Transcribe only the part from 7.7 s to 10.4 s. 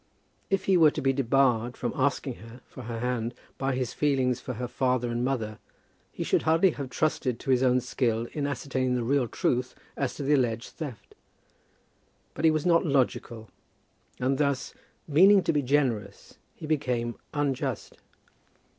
skill in ascertaining the real truth as to the